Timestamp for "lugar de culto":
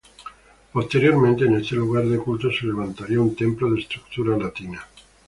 1.75-2.49